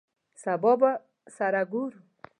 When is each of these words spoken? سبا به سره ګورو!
سبا 0.43 0.71
به 0.81 0.91
سره 1.35 1.61
ګورو! 1.71 1.99